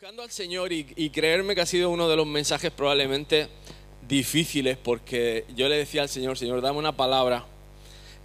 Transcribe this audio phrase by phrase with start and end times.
[0.00, 3.48] Buscando al Señor y, y creerme que ha sido uno de los mensajes probablemente
[4.06, 7.46] difíciles porque yo le decía al Señor, Señor, dame una palabra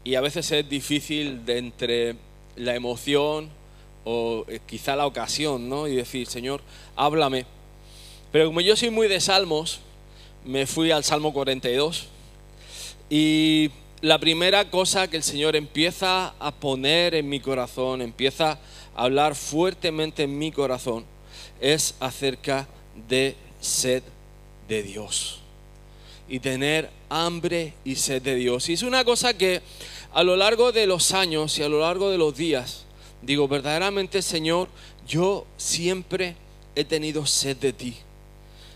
[0.04, 2.16] y a veces es difícil de entre
[2.58, 3.50] la emoción
[4.04, 5.88] o eh, quizá la ocasión, ¿no?
[5.88, 6.62] Y decir, Señor,
[6.96, 7.48] háblame.
[8.32, 9.80] Pero como yo soy muy de salmos,
[10.46, 12.06] me fui al Salmo 42
[13.10, 13.72] y
[14.02, 18.60] la primera cosa que el Señor empieza a poner en mi corazón, empieza
[18.96, 21.12] a hablar fuertemente en mi corazón,
[21.64, 22.68] es acerca
[23.08, 24.04] de sed
[24.68, 25.40] de Dios
[26.28, 28.68] y tener hambre y sed de Dios.
[28.68, 29.62] Y es una cosa que
[30.14, 32.84] a lo largo de los años y a lo largo de los días,
[33.22, 34.68] digo, verdaderamente Señor,
[35.08, 36.36] yo siempre
[36.76, 37.96] he tenido sed de ti.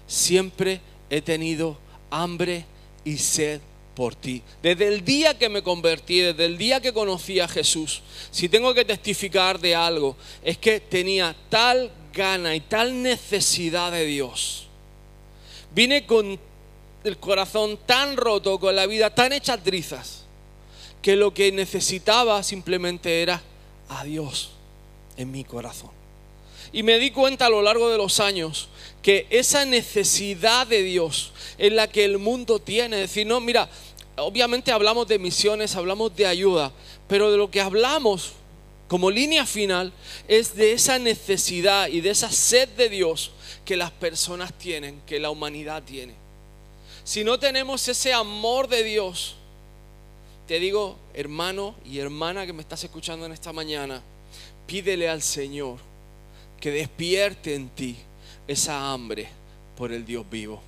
[0.07, 0.79] Siempre
[1.09, 1.77] he tenido
[2.09, 2.65] hambre
[3.03, 3.59] y sed
[3.95, 4.43] por ti.
[4.63, 8.01] Desde el día que me convertí, desde el día que conocí a Jesús,
[8.31, 14.05] si tengo que testificar de algo, es que tenía tal gana y tal necesidad de
[14.05, 14.67] Dios.
[15.73, 16.37] Vine con
[17.05, 20.25] el corazón tan roto, con la vida tan hecha trizas,
[21.01, 23.41] que lo que necesitaba simplemente era
[23.87, 24.49] a Dios
[25.15, 25.91] en mi corazón.
[26.73, 28.67] Y me di cuenta a lo largo de los años
[29.01, 32.97] que esa necesidad de Dios es la que el mundo tiene.
[32.97, 33.69] Decir, no, mira,
[34.17, 36.73] obviamente hablamos de misiones, hablamos de ayuda,
[37.07, 38.33] pero de lo que hablamos
[38.87, 39.91] como línea final
[40.27, 43.31] es de esa necesidad y de esa sed de Dios
[43.65, 46.13] que las personas tienen, que la humanidad tiene.
[47.03, 49.35] Si no tenemos ese amor de Dios,
[50.47, 54.01] te digo, hermano y hermana que me estás escuchando en esta mañana,
[54.65, 55.79] pídele al Señor
[56.59, 57.97] que despierte en ti
[58.47, 59.27] esa hambre
[59.75, 60.61] por el Dios vivo.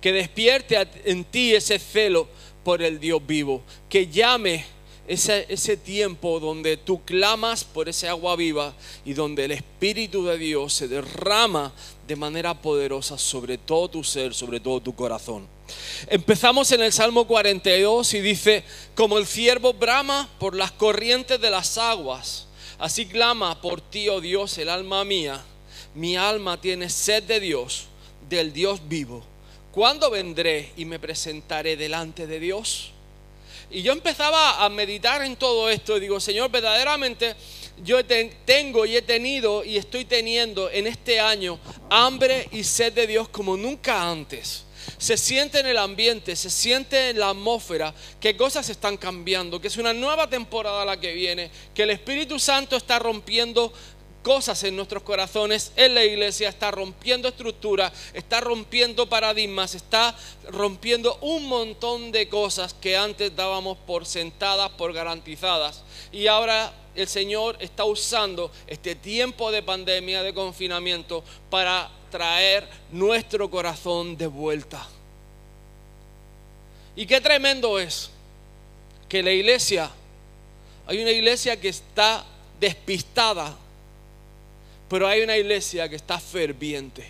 [0.00, 2.28] Que despierte en ti ese celo
[2.64, 3.62] por el Dios vivo.
[3.88, 4.64] Que llame
[5.08, 10.38] ese, ese, tiempo donde tú clamas por ese agua viva y donde el Espíritu de
[10.38, 11.72] Dios se derrama
[12.06, 15.46] de manera poderosa sobre todo tu ser, sobre todo tu corazón.
[16.08, 18.64] Empezamos en el Salmo 42 y dice,
[18.94, 22.46] como el ciervo brama por las corrientes de las aguas,
[22.78, 25.42] así clama por ti, oh Dios, el alma mía.
[25.94, 27.86] Mi alma tiene sed de Dios,
[28.28, 29.22] del Dios vivo.
[29.72, 32.91] ¿Cuándo vendré y me presentaré delante de Dios?
[33.72, 37.34] Y yo empezaba a meditar en todo esto y digo, Señor, verdaderamente
[37.82, 43.06] yo tengo y he tenido y estoy teniendo en este año hambre y sed de
[43.06, 44.64] Dios como nunca antes.
[44.98, 49.68] Se siente en el ambiente, se siente en la atmósfera que cosas están cambiando, que
[49.68, 53.72] es una nueva temporada la que viene, que el Espíritu Santo está rompiendo
[54.22, 60.16] cosas en nuestros corazones, en la iglesia, está rompiendo estructuras, está rompiendo paradigmas, está
[60.48, 65.82] rompiendo un montón de cosas que antes dábamos por sentadas, por garantizadas.
[66.12, 73.50] Y ahora el Señor está usando este tiempo de pandemia, de confinamiento, para traer nuestro
[73.50, 74.86] corazón de vuelta.
[76.94, 78.10] Y qué tremendo es
[79.08, 79.90] que la iglesia,
[80.86, 82.24] hay una iglesia que está
[82.60, 83.56] despistada
[84.92, 87.08] pero hay una iglesia que está ferviente.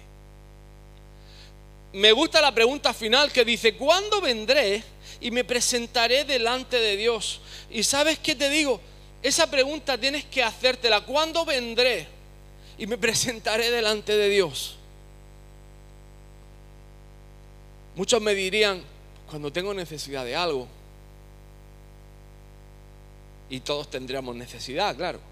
[1.95, 4.85] Me gusta la pregunta final que dice, ¿cuándo vendré
[5.21, 7.41] y me presentaré delante de Dios?
[7.73, 8.81] Y sabes qué te digo,
[9.21, 12.07] esa pregunta tienes que hacértela, ¿cuándo vendré
[12.79, 14.77] y me presentaré delante de Dios?
[17.97, 18.81] Muchos me dirían,
[19.29, 20.69] cuando tengo necesidad de algo,
[23.51, 25.32] y todos tendríamos necesidad, claro.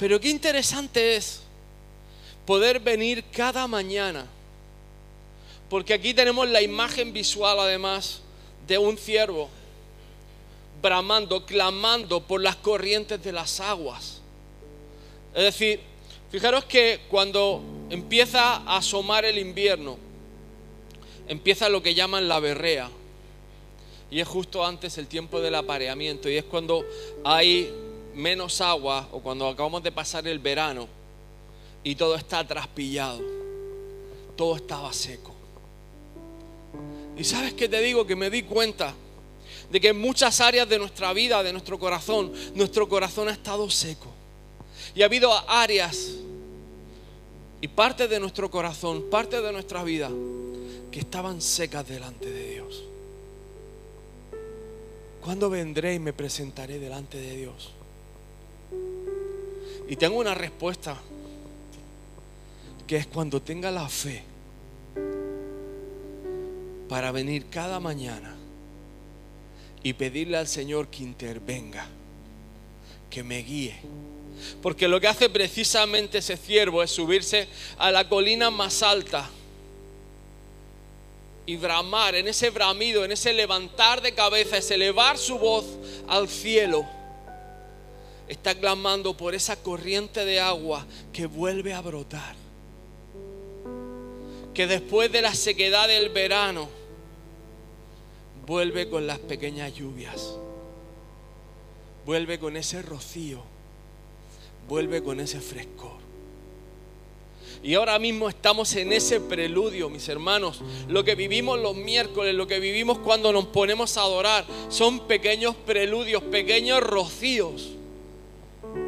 [0.00, 1.42] Pero qué interesante es
[2.46, 4.26] poder venir cada mañana.
[5.68, 8.22] Porque aquí tenemos la imagen visual además
[8.66, 9.50] de un ciervo
[10.80, 14.22] bramando, clamando por las corrientes de las aguas.
[15.34, 15.80] Es decir,
[16.30, 19.98] fijaros que cuando empieza a asomar el invierno,
[21.28, 22.90] empieza lo que llaman la berrea.
[24.10, 26.30] Y es justo antes el tiempo del apareamiento.
[26.30, 26.86] Y es cuando
[27.22, 27.70] hay
[28.20, 30.86] menos agua o cuando acabamos de pasar el verano
[31.82, 33.20] y todo está traspillado,
[34.36, 35.34] todo estaba seco.
[37.16, 38.94] Y sabes que te digo que me di cuenta
[39.70, 43.68] de que en muchas áreas de nuestra vida, de nuestro corazón, nuestro corazón ha estado
[43.70, 44.08] seco.
[44.94, 46.16] Y ha habido áreas
[47.60, 50.10] y parte de nuestro corazón, parte de nuestra vida,
[50.90, 52.84] que estaban secas delante de Dios.
[55.20, 57.72] ¿Cuándo vendré y me presentaré delante de Dios?
[59.90, 60.96] Y tengo una respuesta,
[62.86, 64.22] que es cuando tenga la fe
[66.88, 68.36] para venir cada mañana
[69.82, 71.88] y pedirle al Señor que intervenga,
[73.10, 73.80] que me guíe.
[74.62, 79.28] Porque lo que hace precisamente ese ciervo es subirse a la colina más alta
[81.46, 85.64] y bramar, en ese bramido, en ese levantar de cabeza, es elevar su voz
[86.06, 86.99] al cielo.
[88.30, 92.36] Está clamando por esa corriente de agua que vuelve a brotar.
[94.54, 96.68] Que después de la sequedad del verano
[98.46, 100.36] vuelve con las pequeñas lluvias.
[102.06, 103.42] Vuelve con ese rocío.
[104.68, 105.98] Vuelve con ese frescor.
[107.64, 110.62] Y ahora mismo estamos en ese preludio, mis hermanos.
[110.86, 115.56] Lo que vivimos los miércoles, lo que vivimos cuando nos ponemos a adorar, son pequeños
[115.66, 117.79] preludios, pequeños rocíos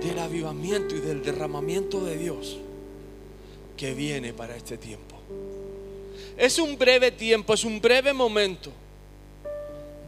[0.01, 2.59] del avivamiento y del derramamiento de Dios
[3.77, 5.17] que viene para este tiempo.
[6.37, 8.71] Es un breve tiempo, es un breve momento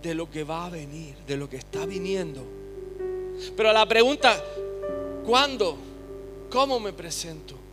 [0.02, 2.44] de lo que va a venir, de lo que está viniendo.
[3.56, 4.42] Pero la pregunta,
[5.24, 5.76] ¿cuándo?
[6.50, 7.64] ¿Cómo me presento?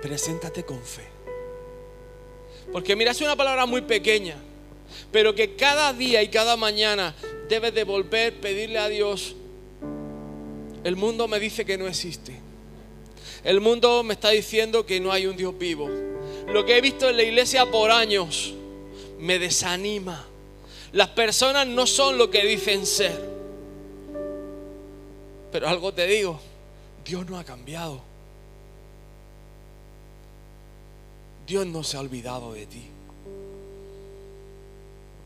[0.00, 1.04] preséntate con fe.
[2.72, 4.36] Porque mira, es una palabra muy pequeña,
[5.12, 7.14] pero que cada día y cada mañana
[7.48, 9.36] debes de volver, pedirle a Dios.
[10.82, 12.34] El mundo me dice que no existe.
[13.44, 15.88] El mundo me está diciendo que no hay un Dios vivo.
[16.48, 18.54] Lo que he visto en la iglesia por años
[19.18, 20.26] me desanima.
[20.92, 23.28] Las personas no son lo que dicen ser.
[25.52, 26.40] Pero algo te digo,
[27.04, 28.00] Dios no ha cambiado.
[31.46, 32.84] Dios no se ha olvidado de ti.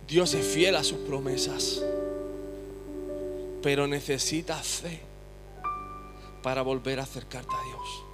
[0.09, 1.83] Dios es fiel a sus promesas.
[3.63, 5.14] Pero necesitas fe
[6.45, 8.05] para volver a acercarte a Dios.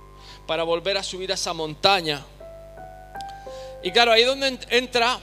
[0.46, 2.24] Para volver a subir a esa montaña.
[3.82, 5.18] Y claro, ahí donde entra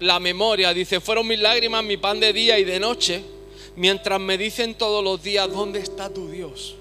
[0.00, 0.74] la memoria.
[0.74, 3.22] Dice, fueron mis lágrimas, mi pan de día y de noche,
[3.76, 6.74] mientras me dicen todos los días, ¿dónde está tu Dios?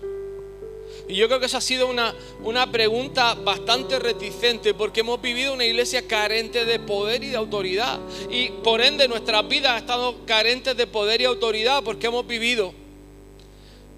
[1.08, 5.54] Y yo creo que esa ha sido una, una pregunta bastante reticente porque hemos vivido
[5.54, 8.00] una iglesia carente de poder y de autoridad.
[8.32, 12.74] Y por ende nuestras vidas han estado carentes de poder y autoridad porque hemos vivido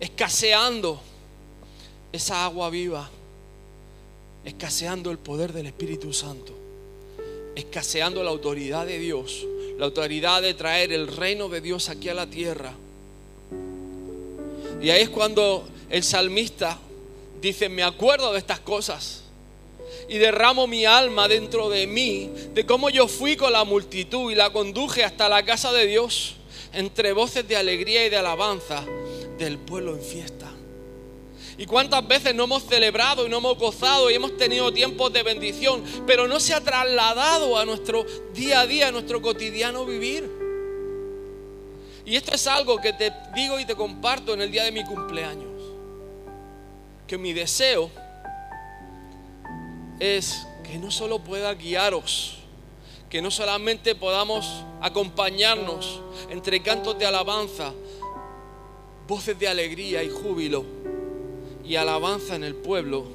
[0.01, 0.99] escaseando
[2.15, 3.09] esa agua viva,
[4.43, 6.53] escaseando el poder del Espíritu Santo,
[7.55, 9.45] escaseando la autoridad de Dios,
[9.77, 12.73] la autoridad de traer el reino de Dios aquí a la tierra.
[14.81, 16.79] Y ahí es cuando el salmista
[17.41, 19.23] dice, me acuerdo de estas cosas
[20.07, 24.35] y derramo mi alma dentro de mí, de cómo yo fui con la multitud y
[24.35, 26.35] la conduje hasta la casa de Dios,
[26.73, 28.83] entre voces de alegría y de alabanza
[29.37, 30.44] del pueblo en fiesta.
[31.57, 35.23] Y cuántas veces no hemos celebrado y no hemos gozado y hemos tenido tiempos de
[35.23, 40.29] bendición, pero no se ha trasladado a nuestro día a día, a nuestro cotidiano vivir.
[42.05, 44.83] Y esto es algo que te digo y te comparto en el día de mi
[44.83, 45.55] cumpleaños
[47.07, 47.91] que mi deseo
[49.99, 52.37] es que no solo pueda guiaros,
[53.09, 57.73] que no solamente podamos acompañarnos entre cantos de alabanza,
[59.07, 60.65] voces de alegría y júbilo
[61.67, 63.05] y alabanza en el pueblo,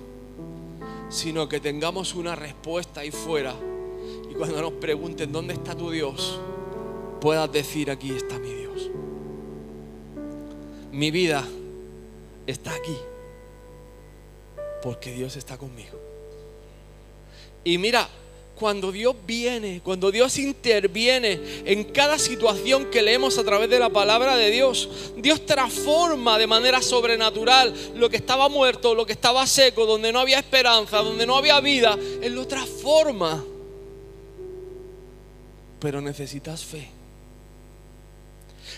[1.09, 3.55] sino que tengamos una respuesta ahí fuera
[4.31, 6.41] y cuando nos pregunten dónde está tu Dios,
[7.21, 8.91] puedas decir aquí está mi Dios.
[10.93, 11.47] Mi vida
[12.47, 12.97] está aquí
[14.83, 15.99] porque Dios está conmigo.
[17.65, 18.09] Y mira,
[18.61, 23.89] cuando Dios viene, cuando Dios interviene en cada situación que leemos a través de la
[23.89, 29.47] palabra de Dios, Dios transforma de manera sobrenatural lo que estaba muerto, lo que estaba
[29.47, 33.43] seco, donde no había esperanza, donde no había vida, Él lo transforma.
[35.81, 36.89] Pero necesitas fe.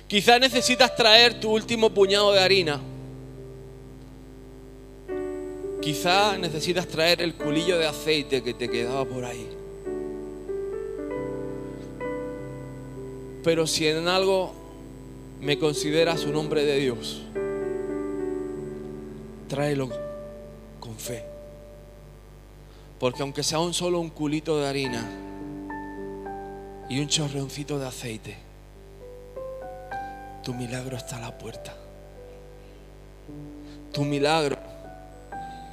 [0.07, 2.81] Quizás necesitas traer tu último puñado de harina
[5.83, 9.62] Quizá necesitas traer el culillo de aceite que te quedaba por ahí.
[13.43, 14.53] Pero si en algo
[15.41, 17.23] me consideras un hombre de Dios,
[19.49, 19.91] tráelo
[20.79, 21.25] con fe.
[23.01, 25.05] Porque aunque sea un solo un culito de harina
[26.89, 28.37] y un chorreoncito de aceite,
[30.45, 31.75] tu milagro está a la puerta.
[33.93, 34.57] Tu milagro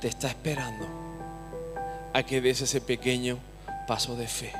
[0.02, 0.88] te está esperando
[2.14, 3.38] a que des ese pequeño
[3.88, 4.52] paso de fe.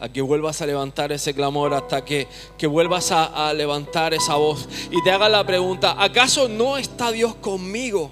[0.00, 2.26] A que vuelvas a levantar ese clamor hasta que,
[2.58, 7.10] que vuelvas a, a levantar esa voz y te hagas la pregunta, ¿acaso no está
[7.10, 8.10] Dios conmigo?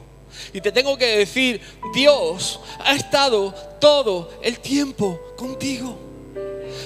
[0.53, 1.61] Y te tengo que decir,
[1.95, 5.97] Dios ha estado todo el tiempo contigo.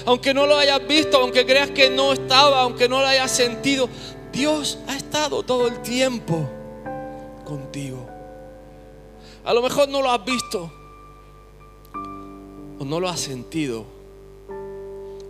[0.05, 3.89] Aunque no lo hayas visto, aunque creas que no estaba, aunque no lo hayas sentido,
[4.31, 6.47] Dios ha estado todo el tiempo
[7.45, 8.05] contigo.
[9.43, 10.71] A lo mejor no lo has visto,
[12.79, 13.85] o no lo has sentido,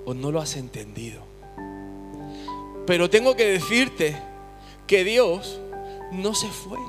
[0.08, 1.22] o no lo has entendido.
[2.86, 4.18] Pero tengo que decirte
[4.88, 5.60] que Dios
[6.14, 6.80] no se fue.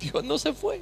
[0.00, 0.80] Dios no se fue.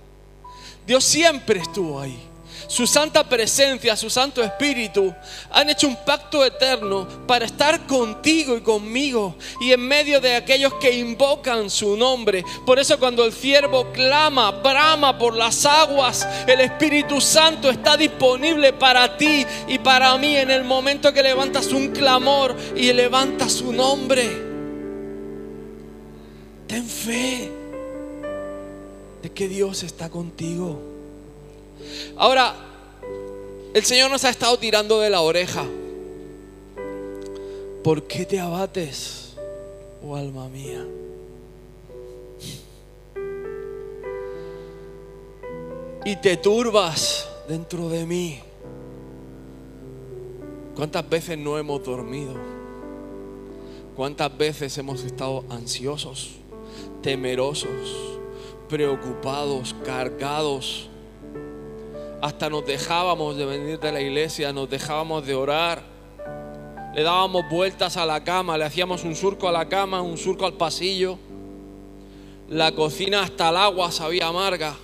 [0.86, 2.31] Dios siempre estuvo ahí
[2.66, 5.14] su santa presencia, su santo espíritu,
[5.50, 10.74] han hecho un pacto eterno para estar contigo y conmigo y en medio de aquellos
[10.74, 12.44] que invocan su nombre.
[12.64, 18.72] Por eso cuando el siervo clama, brama por las aguas, el Espíritu Santo está disponible
[18.72, 23.72] para ti y para mí en el momento que levantas un clamor y levantas su
[23.72, 24.52] nombre.
[26.66, 27.50] Ten fe
[29.22, 30.91] de que Dios está contigo.
[32.16, 32.54] Ahora,
[33.74, 35.64] el Señor nos ha estado tirando de la oreja.
[37.82, 39.34] ¿Por qué te abates,
[40.04, 40.86] oh alma mía?
[46.04, 48.40] Y te turbas dentro de mí.
[50.76, 52.34] ¿Cuántas veces no hemos dormido?
[53.96, 56.30] ¿Cuántas veces hemos estado ansiosos,
[57.02, 58.18] temerosos,
[58.68, 60.88] preocupados, cargados?
[62.22, 65.82] Hasta nos dejábamos de venir de la iglesia, nos dejábamos de orar.
[66.94, 70.46] Le dábamos vueltas a la cama, le hacíamos un surco a la cama, un surco
[70.46, 71.18] al pasillo.
[72.48, 74.76] La cocina hasta el agua sabía amarga.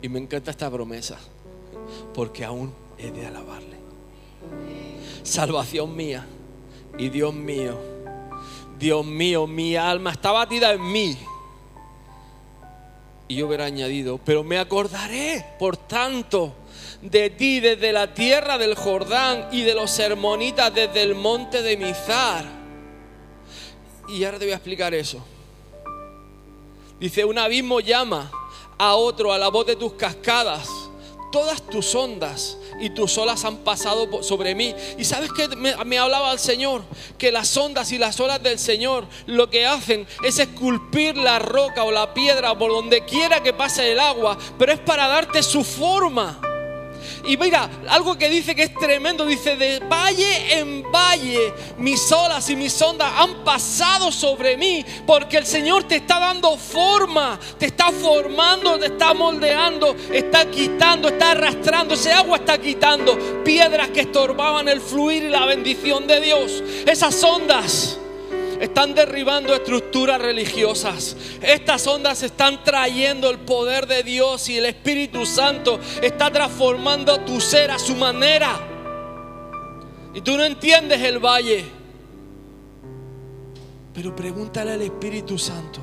[0.00, 1.18] Y me encanta esta promesa,
[2.14, 3.78] porque aún he de alabarle.
[5.24, 6.24] Salvación mía
[6.98, 7.78] y Dios mío,
[8.78, 11.18] Dios mío, mi alma está batida en mí.
[13.26, 16.54] Y yo hubiera añadido, pero me acordaré, por tanto,
[17.00, 21.76] de ti desde la tierra del Jordán y de los hermonitas desde el monte de
[21.76, 22.44] Mizar.
[24.08, 25.24] Y ahora te voy a explicar eso.
[27.00, 28.30] Dice, un abismo llama
[28.78, 30.68] a otro a la voz de tus cascadas
[31.34, 34.72] todas tus ondas y tus olas han pasado sobre mí.
[34.96, 36.84] Y sabes que me, hablaba el Señor,
[37.18, 41.82] que las ondas y las olas del Señor lo que hacen es esculpir la roca
[41.82, 45.64] o la piedra por donde quiera que pase el agua, pero es para darte su
[45.64, 46.40] forma.
[47.26, 52.48] Y mira, algo que dice que es tremendo, dice, de valle en valle mis olas
[52.50, 57.66] y mis ondas han pasado sobre mí, porque el Señor te está dando forma, te
[57.66, 64.00] está formando, te está moldeando, está quitando, está arrastrando, ese agua está quitando piedras que
[64.00, 66.62] estorbaban el fluir y la bendición de Dios.
[66.86, 67.98] Esas ondas
[68.64, 71.16] están derribando estructuras religiosas.
[71.42, 77.40] Estas ondas están trayendo el poder de Dios y el Espíritu Santo está transformando tu
[77.40, 78.58] ser a su manera.
[80.14, 81.64] Y tú no entiendes el valle.
[83.92, 85.80] Pero pregúntale al Espíritu Santo,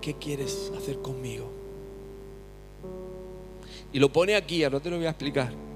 [0.00, 1.50] ¿qué quieres hacer conmigo?
[3.92, 5.73] Y lo pone aquí, ahora te lo voy a explicar.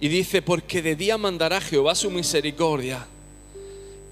[0.00, 3.06] Y dice, porque de día mandará Jehová su misericordia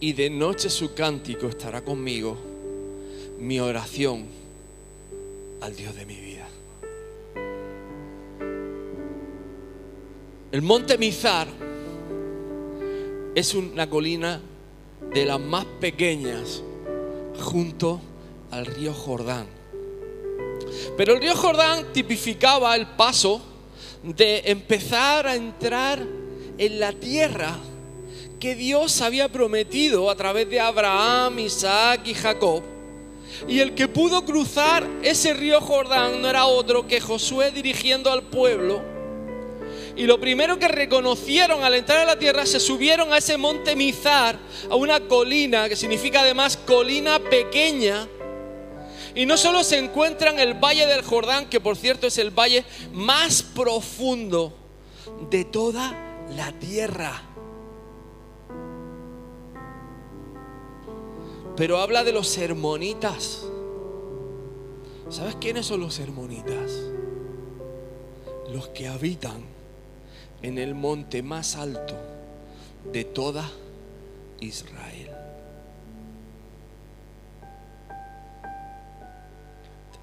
[0.01, 2.37] y de noche su cántico estará conmigo,
[3.39, 4.27] mi oración
[5.61, 6.49] al Dios de mi vida.
[10.53, 11.49] El monte Mizar
[13.35, 14.41] es una colina
[15.13, 16.63] de las más pequeñas
[17.41, 18.01] junto
[18.51, 19.47] al río Jordán.
[20.97, 23.43] Pero el río Jordán tipificaba el paso
[24.05, 25.99] de empezar a entrar
[26.59, 27.57] en la tierra
[28.39, 32.63] que Dios había prometido a través de Abraham, Isaac y Jacob.
[33.49, 38.25] Y el que pudo cruzar ese río Jordán no era otro que Josué dirigiendo al
[38.25, 38.83] pueblo.
[39.97, 43.77] Y lo primero que reconocieron al entrar a la tierra, se subieron a ese monte
[43.77, 44.37] Mizar,
[44.69, 48.09] a una colina, que significa además colina pequeña,
[49.15, 52.31] y no solo se encuentra en el Valle del Jordán, que por cierto es el
[52.31, 54.53] valle más profundo
[55.31, 55.95] de toda
[56.37, 57.23] la tierra.
[61.57, 63.43] Pero habla de los sermonitas.
[65.09, 66.73] ¿Sabes quiénes son los sermonitas?
[68.53, 69.45] Los que habitan
[70.43, 71.95] en el monte más alto
[72.93, 73.49] de toda
[74.41, 75.04] Israel.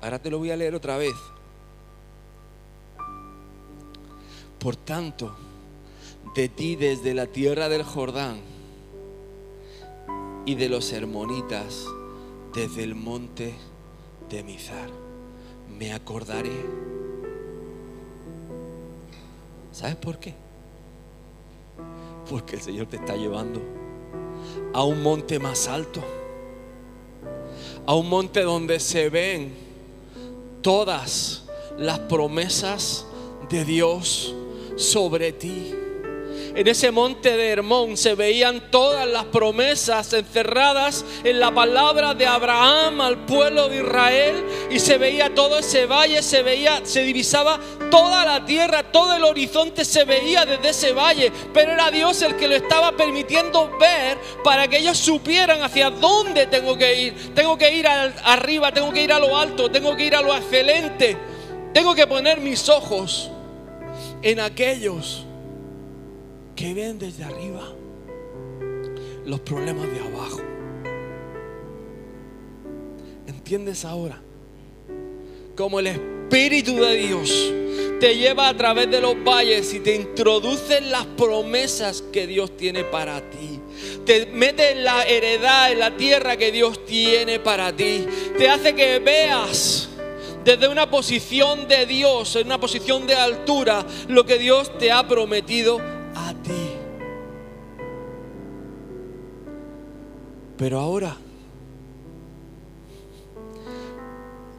[0.01, 1.13] Ahora te lo voy a leer otra vez.
[4.59, 5.35] Por tanto,
[6.35, 8.41] de ti desde la tierra del Jordán
[10.45, 11.85] y de los hermonitas
[12.53, 13.53] desde el monte
[14.29, 14.89] de Mizar,
[15.67, 16.91] me acordaré
[19.71, 20.33] ¿Sabes por qué?
[22.29, 23.61] Porque el Señor te está llevando
[24.73, 26.01] a un monte más alto.
[27.85, 29.53] A un monte donde se ven
[30.61, 31.43] todas
[31.77, 33.05] las promesas
[33.49, 34.33] de Dios
[34.77, 35.80] sobre ti.
[36.53, 42.25] En ese monte de Hermón se veían todas las promesas encerradas en la palabra de
[42.27, 47.57] Abraham al pueblo de Israel y se veía todo ese valle, se veía, se divisaba
[47.89, 52.35] toda la tierra, todo el horizonte se veía desde ese valle, pero era Dios el
[52.35, 57.33] que lo estaba permitiendo ver para que ellos supieran hacia dónde tengo que ir.
[57.33, 60.35] Tengo que ir arriba, tengo que ir a lo alto, tengo que ir a lo
[60.35, 61.17] excelente.
[61.73, 63.31] Tengo que poner mis ojos
[64.21, 65.25] en aquellos
[66.55, 67.63] que ven desde arriba
[69.25, 70.41] los problemas de abajo.
[73.27, 74.21] ¿Entiendes ahora?
[75.55, 77.53] Como el Espíritu de Dios
[77.99, 82.57] te lleva a través de los valles y te introduce en las promesas que Dios
[82.57, 83.59] tiene para ti.
[84.05, 88.07] Te mete en la heredad, en la tierra que Dios tiene para ti.
[88.37, 89.89] Te hace que veas
[90.43, 95.07] desde una posición de Dios, en una posición de altura, lo que Dios te ha
[95.07, 95.79] prometido
[100.61, 101.17] Pero ahora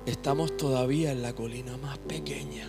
[0.05, 2.69] estamos todavía en la colina más pequeña.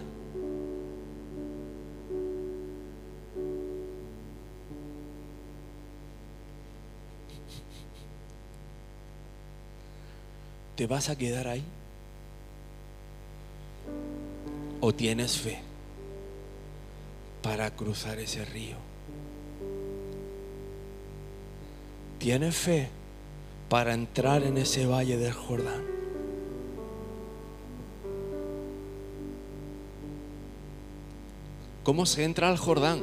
[10.76, 11.64] ¿Te vas a quedar ahí?
[14.80, 15.60] ¿O tienes fe?
[17.42, 18.78] para cruzar ese río.
[22.20, 23.03] Tiene fe
[23.74, 25.82] para entrar en ese valle del Jordán.
[31.82, 33.02] ¿Cómo se entra al Jordán?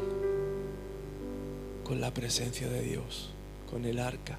[1.83, 3.31] Con la presencia de Dios,
[3.69, 4.39] con el arca.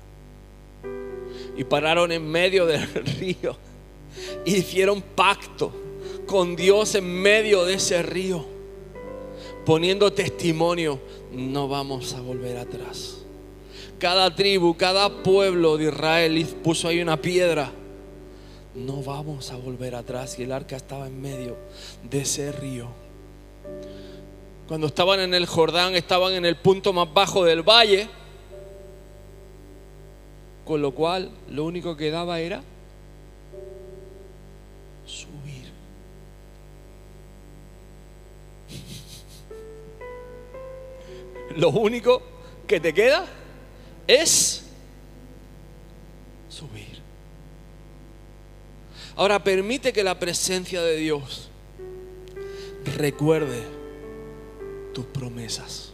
[1.58, 2.88] Y pararon en medio del
[3.20, 3.58] río.
[4.46, 5.74] Y hicieron pacto
[6.26, 8.46] con Dios en medio de ese río
[9.65, 10.98] poniendo testimonio,
[11.34, 13.20] no vamos a volver atrás.
[14.02, 17.72] Cada tribu, cada pueblo de Israel puso ahí una piedra.
[18.74, 20.40] No vamos a volver atrás.
[20.40, 21.56] Y el arca estaba en medio
[22.02, 22.88] de ese río.
[24.68, 28.08] Cuando estaban en el Jordán, estaban en el punto más bajo del valle.
[30.66, 32.64] Con lo cual, lo único que daba era
[41.56, 42.24] lo único
[42.66, 43.28] que te queda
[44.12, 44.63] es
[46.50, 47.02] subir.
[49.15, 51.50] Ahora permite que la presencia de Dios
[52.97, 53.63] recuerde
[54.93, 55.91] tus promesas.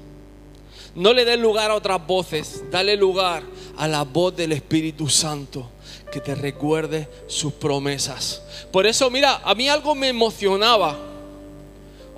[0.96, 3.44] No le des lugar a otras voces, dale lugar
[3.78, 5.70] a la voz del Espíritu Santo
[6.12, 8.42] que te recuerde sus promesas.
[8.72, 10.98] Por eso, mira, a mí algo me emocionaba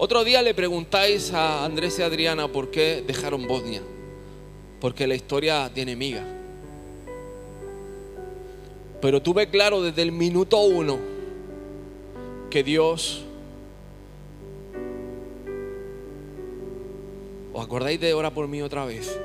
[0.02, 3.82] otro día le preguntáis a Andrés y Adriana por qué dejaron Bosnia.
[4.80, 6.24] Porque la historia tiene miga.
[9.02, 11.00] Pero tuve claro desde el minuto uno
[12.50, 13.26] que Dios...
[17.52, 19.20] ¿Os acordáis de ora por mí otra vez?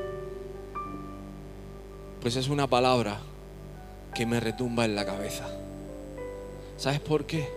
[2.21, 3.21] Pues es una palabra
[4.15, 5.47] que me retumba en la cabeza.
[6.77, 7.49] ¿Sabes por qué?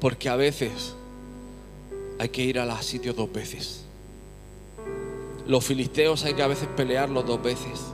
[0.00, 0.94] Porque a veces
[2.18, 3.83] hay que ir a los sitios dos veces.
[5.46, 7.92] Los filisteos hay que a veces pelearlos dos veces.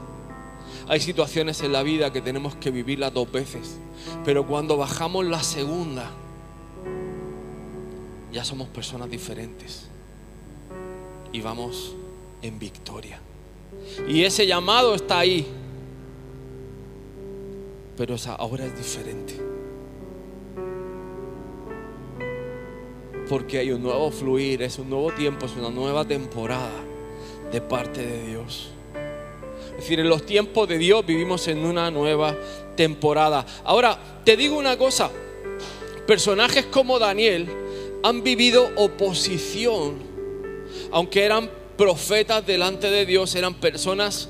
[0.87, 3.77] Hay situaciones en la vida que tenemos que vivirlas dos veces.
[4.23, 6.09] Pero cuando bajamos la segunda,
[8.31, 9.87] ya somos personas diferentes.
[11.33, 11.95] Y vamos
[12.41, 13.19] en victoria.
[14.07, 15.47] Y ese llamado está ahí.
[17.97, 19.51] Pero ahora es diferente.
[23.29, 26.90] porque hay un nuevo fluir, es un nuevo tiempo, es una nueva temporada
[27.51, 28.71] de parte de Dios.
[29.71, 32.35] Es decir, en los tiempos de Dios vivimos en una nueva
[32.75, 33.45] temporada.
[33.63, 35.09] Ahora, te digo una cosa,
[36.05, 37.47] personajes como Daniel
[38.03, 39.95] han vivido oposición,
[40.91, 44.29] aunque eran profetas delante de Dios, eran personas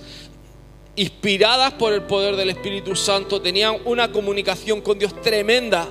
[0.96, 5.88] inspiradas por el poder del Espíritu Santo, tenían una comunicación con Dios tremenda.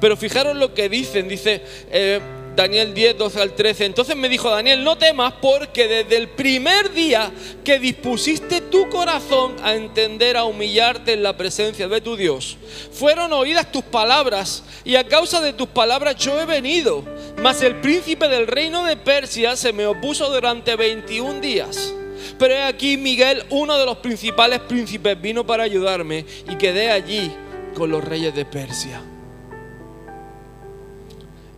[0.00, 2.20] Pero fijaros lo que dicen, dice, eh,
[2.56, 3.84] Daniel 10, 12 al 13.
[3.86, 7.30] Entonces me dijo Daniel, no temas porque desde el primer día
[7.64, 12.56] que dispusiste tu corazón a entender, a humillarte en la presencia de tu Dios,
[12.92, 17.04] fueron oídas tus palabras y a causa de tus palabras yo he venido.
[17.38, 21.94] Mas el príncipe del reino de Persia se me opuso durante 21 días.
[22.38, 27.30] Pero he aquí Miguel, uno de los principales príncipes, vino para ayudarme y quedé allí
[27.74, 29.02] con los reyes de Persia.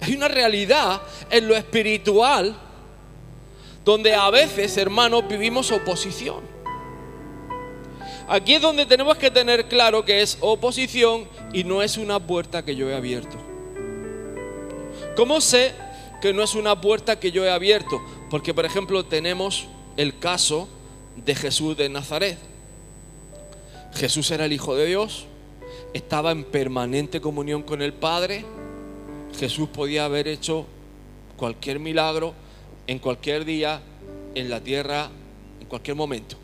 [0.03, 2.57] Hay una realidad en lo espiritual
[3.85, 6.41] donde a veces, hermanos, vivimos oposición.
[8.27, 12.65] Aquí es donde tenemos que tener claro que es oposición y no es una puerta
[12.65, 13.37] que yo he abierto.
[15.15, 15.73] ¿Cómo sé
[16.21, 18.03] que no es una puerta que yo he abierto?
[18.29, 20.69] Porque, por ejemplo, tenemos el caso
[21.15, 22.38] de Jesús de Nazaret.
[23.95, 25.27] Jesús era el Hijo de Dios,
[25.93, 28.45] estaba en permanente comunión con el Padre.
[29.38, 30.66] Jesús podía haber hecho
[31.37, 32.35] cualquier milagro
[32.87, 33.81] en cualquier día
[34.35, 35.11] en la tierra,
[35.61, 36.37] en cualquier momento.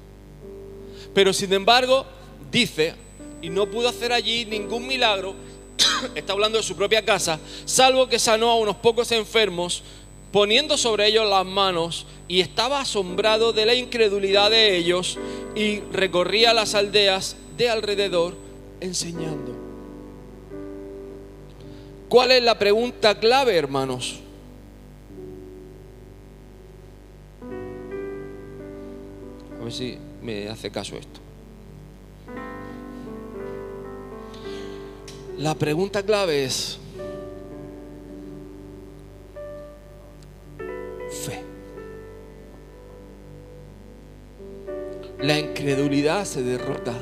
[1.15, 2.07] Pero sin embargo,
[2.51, 2.95] dice,
[3.43, 5.35] y no pudo hacer allí ningún milagro,
[6.15, 9.83] está hablando de su propia casa, salvo que sanó a unos pocos enfermos,
[10.33, 15.19] poniendo sobre ellos las manos, y estaba asombrado de la incredulidad de ellos,
[15.55, 18.37] y recorría las aldeas de alrededor
[18.81, 19.58] enseñando.
[22.09, 24.21] ¿Cuál es la pregunta clave, hermanos?
[29.61, 31.21] A ver si me hace caso esto.
[35.37, 36.79] La pregunta clave es
[41.25, 41.43] fe.
[45.21, 46.95] La incredulidad se derrota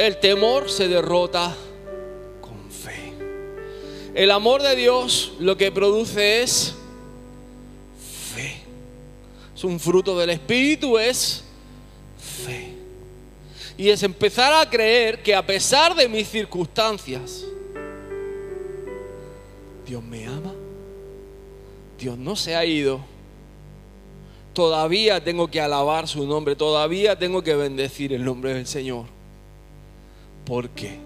[0.00, 1.54] El temor se derrota
[2.40, 3.12] con fe.
[4.14, 6.74] El amor de Dios lo que produce es
[8.34, 8.62] fe.
[9.54, 11.44] Es un fruto del Espíritu, es
[12.18, 12.72] fe.
[13.76, 17.44] Y es empezar a creer que a pesar de mis circunstancias,
[19.86, 20.54] Dios me ama.
[21.98, 23.00] Dios no se ha ido.
[24.54, 26.56] Todavía tengo que alabar su nombre.
[26.56, 29.19] Todavía tengo que bendecir el nombre del Señor.
[30.44, 30.98] Porque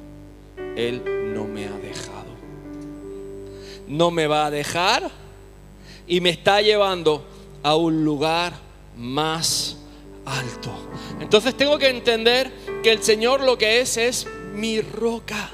[0.77, 2.35] Él no me ha dejado.
[3.87, 5.11] No me va a dejar
[6.07, 7.25] y me está llevando
[7.62, 8.53] a un lugar
[8.97, 9.77] más
[10.25, 10.73] alto.
[11.20, 12.51] Entonces tengo que entender
[12.83, 15.51] que el Señor lo que es es mi roca.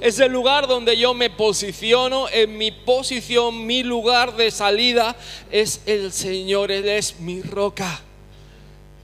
[0.00, 5.16] Es el lugar donde yo me posiciono, en mi posición, mi lugar de salida
[5.50, 8.00] es el Señor, Él es mi roca.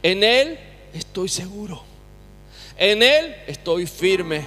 [0.03, 0.59] En Él
[0.93, 1.86] estoy seguro.
[2.79, 4.45] En Él estoy firme.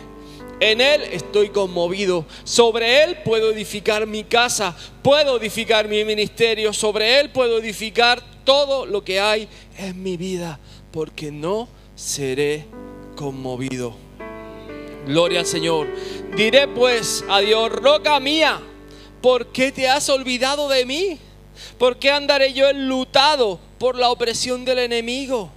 [0.59, 2.25] En Él estoy conmovido.
[2.43, 6.73] Sobre Él puedo edificar mi casa, puedo edificar mi ministerio.
[6.73, 10.59] Sobre Él puedo edificar todo lo que hay en mi vida,
[10.91, 12.65] porque no seré
[13.15, 13.95] conmovido.
[15.05, 15.87] Gloria al Señor.
[16.35, 18.59] Diré pues a Dios, roca mía,
[19.21, 21.17] ¿por qué te has olvidado de mí?
[21.77, 25.51] ¿Por qué andaré yo enlutado por la opresión del enemigo?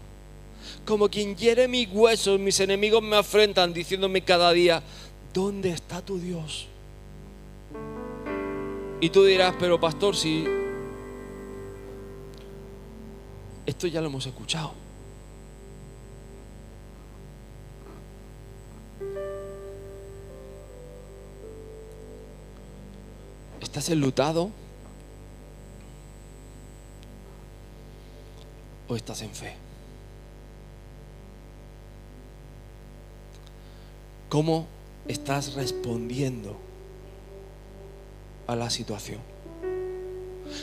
[0.86, 4.82] Como quien hiere mis huesos, mis enemigos me afrentan diciéndome cada día,
[5.32, 6.66] ¿dónde está tu Dios?
[9.00, 10.44] Y tú dirás, pero pastor, si
[13.66, 14.74] esto ya lo hemos escuchado.
[23.60, 24.50] ¿Estás enlutado?
[28.88, 29.54] ¿O estás en fe?
[34.32, 34.66] ¿Cómo
[35.06, 36.56] estás respondiendo
[38.46, 39.18] a la situación?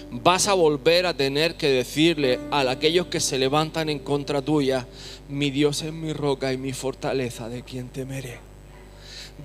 [0.10, 4.88] Vas a volver a tener que decirle a aquellos que se levantan en contra tuya,
[5.28, 8.40] mi Dios es mi roca y mi fortaleza, de quien temeré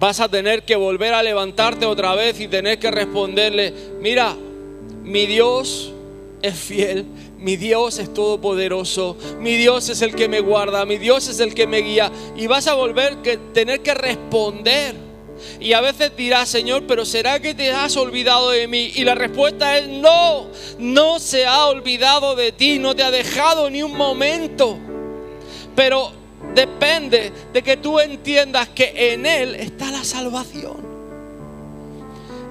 [0.00, 4.34] vas a tener que volver a levantarte otra vez y tener que responderle, mira,
[5.04, 5.93] mi Dios
[6.44, 7.06] es fiel,
[7.38, 11.54] mi Dios es todopoderoso, mi Dios es el que me guarda, mi Dios es el
[11.54, 12.12] que me guía.
[12.36, 14.94] Y vas a volver a tener que responder.
[15.58, 18.92] Y a veces dirás, Señor, pero ¿será que te has olvidado de mí?
[18.94, 23.70] Y la respuesta es no, no se ha olvidado de ti, no te ha dejado
[23.70, 24.78] ni un momento.
[25.74, 26.12] Pero
[26.54, 30.93] depende de que tú entiendas que en Él está la salvación.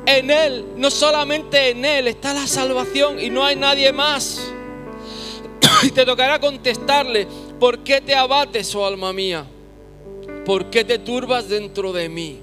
[0.06, 4.42] En Él, no solamente en Él está la salvación y no hay nadie más.
[5.84, 7.28] Y te tocará contestarle,
[7.60, 9.46] ¿por qué te abates, oh alma mía?
[10.46, 12.40] ¿Por qué te turbas dentro de mí?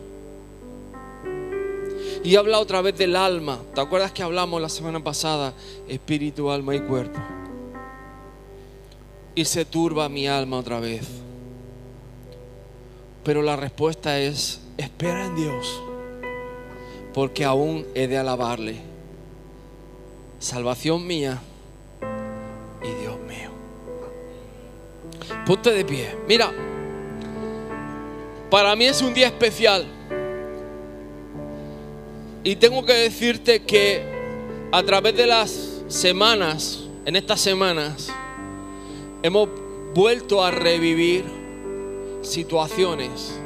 [2.22, 3.60] Y habla otra vez del alma.
[3.74, 5.54] ¿Te acuerdas que hablamos la semana pasada?
[5.88, 7.18] Espíritu, alma y cuerpo.
[9.34, 11.06] Y se turba mi alma otra vez.
[13.24, 15.82] Pero la respuesta es, espera en Dios,
[17.12, 18.76] porque aún he de alabarle.
[20.38, 21.40] Salvación mía
[22.82, 23.50] y Dios mío.
[25.44, 26.16] Ponte de pie.
[26.26, 26.50] Mira,
[28.50, 29.86] para mí es un día especial.
[32.42, 34.02] Y tengo que decirte que
[34.72, 38.08] a través de las semanas, en estas semanas,
[39.22, 39.48] hemos
[39.94, 41.24] vuelto a revivir
[42.22, 43.40] situaciones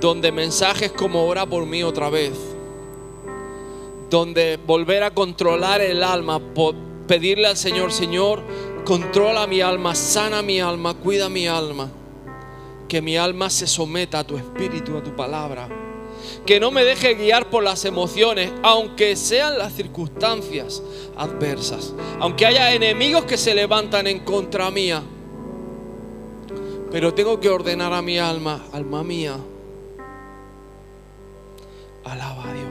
[0.00, 2.32] donde mensajes como ora por mí otra vez,
[4.10, 6.40] donde volver a controlar el alma,
[7.06, 8.42] pedirle al Señor, Señor,
[8.84, 11.88] controla mi alma, sana mi alma, cuida mi alma,
[12.88, 15.68] que mi alma se someta a tu espíritu, a tu palabra
[16.46, 20.82] que no me deje guiar por las emociones, aunque sean las circunstancias
[21.16, 25.02] adversas, aunque haya enemigos que se levantan en contra mía.
[26.90, 29.36] Pero tengo que ordenar a mi alma, alma mía,
[32.04, 32.69] alaba a Dios.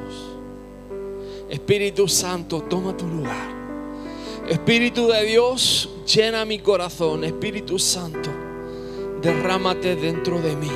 [1.50, 3.60] Espíritu Santo, toma tu lugar.
[4.48, 7.24] Espíritu de Dios, llena mi corazón.
[7.24, 8.30] Espíritu Santo,
[9.22, 10.72] derrámate dentro de mí.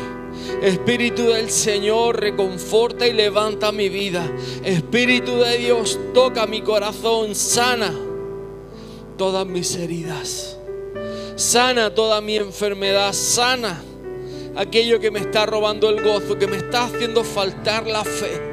[0.62, 4.30] Espíritu del Señor, reconforta y levanta mi vida.
[4.64, 7.94] Espíritu de Dios, toca mi corazón, sana
[9.18, 10.58] todas mis heridas.
[11.36, 13.82] Sana toda mi enfermedad, sana
[14.56, 18.53] aquello que me está robando el gozo, que me está haciendo faltar la fe.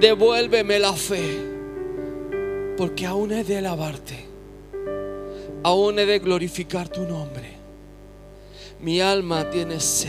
[0.00, 1.38] Devuélveme la fe,
[2.78, 4.24] porque aún he de alabarte,
[5.62, 7.52] aún he de glorificar tu nombre.
[8.80, 10.08] Mi alma tiene sed.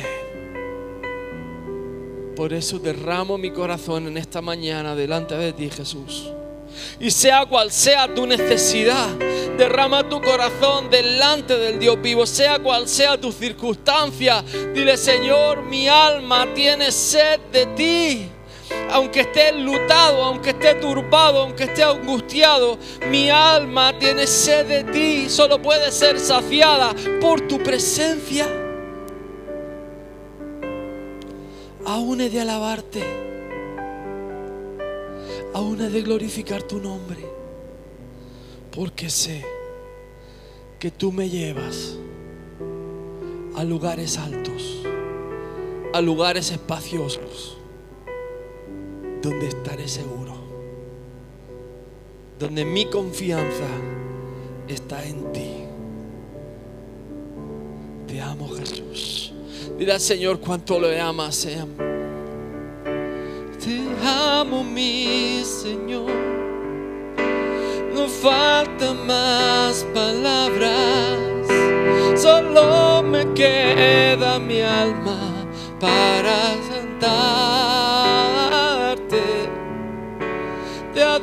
[2.38, 6.32] Por eso derramo mi corazón en esta mañana delante de ti, Jesús.
[6.97, 9.10] Y sea cual sea tu necesidad,
[9.58, 14.41] derrama tu corazón delante del Dios vivo, sea cual sea tu circunstancia.
[14.73, 18.32] Dile, Señor, mi alma tiene sed de ti.
[18.91, 22.77] Aunque esté lutado, aunque esté turbado, aunque esté angustiado,
[23.10, 25.30] mi alma tiene sed de ti.
[25.30, 28.47] Solo puede ser saciada por tu presencia.
[31.86, 33.04] aún he de alabarte,
[35.54, 37.19] aún he de glorificar tu nombre,
[38.71, 39.43] porque sé
[40.80, 41.97] que tú me llevas
[43.56, 44.84] a lugares altos,
[45.93, 47.58] a lugares espaciosos,
[49.21, 50.34] donde estaré seguro,
[52.39, 53.67] donde mi confianza
[54.67, 55.51] está en ti.
[58.07, 59.34] Te amo Jesús.
[59.77, 61.36] Dile Señor cuánto lo amas.
[61.36, 61.67] Señor.
[63.63, 66.12] Te amo, mi Señor.
[67.93, 71.19] No faltan más palabras.
[72.15, 75.45] Solo me queda mi alma
[75.79, 77.61] para sentarte.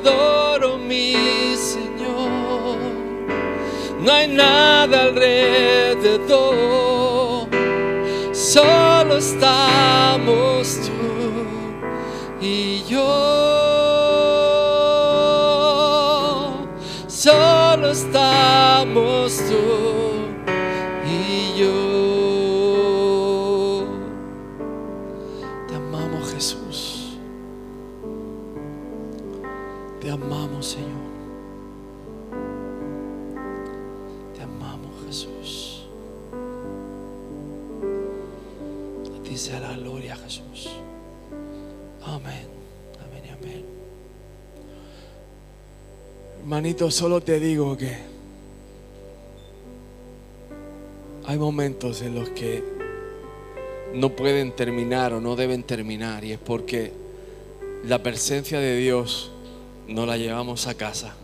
[0.01, 1.15] Adoro, mi
[1.57, 2.79] Señor.
[4.01, 6.69] No hay nada alrededor
[8.33, 10.93] solo estamos tú
[12.41, 13.05] y yo.
[17.09, 20.08] Solo estamos tú
[46.69, 47.97] Hermanito, solo te digo que
[51.25, 52.63] hay momentos en los que
[53.95, 56.93] no pueden terminar o no deben terminar y es porque
[57.85, 59.31] la presencia de Dios
[59.87, 61.17] no la llevamos a casa.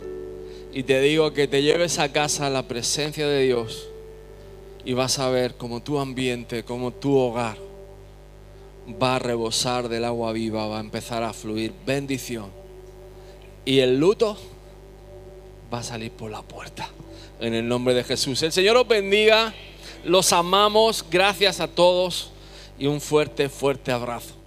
[0.73, 3.87] Y te digo que te lleves a casa la presencia de Dios
[4.83, 7.57] y vas a ver como tu ambiente, como tu hogar
[8.99, 12.49] va a rebosar del agua viva, va a empezar a fluir bendición.
[13.63, 14.39] Y el luto
[15.75, 16.89] va a salir por la puerta.
[17.39, 18.41] En el nombre de Jesús.
[18.43, 19.53] El Señor os bendiga.
[20.05, 21.05] Los amamos.
[21.11, 22.31] Gracias a todos.
[22.79, 24.44] Y un fuerte, fuerte abrazo.